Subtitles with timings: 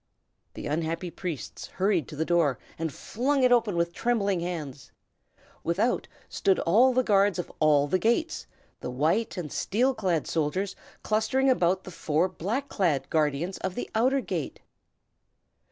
[0.55, 4.91] The unhappy priests hurried to the door, and flung it open with trembling hands.
[5.63, 8.47] Without stood all the guards of all the gates,
[8.79, 13.75] the white and the steel clad soldiers clustering about the four black clad guardians of
[13.75, 14.59] the outer gate.